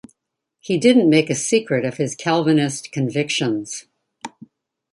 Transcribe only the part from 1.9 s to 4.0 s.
his Calvinist convictions.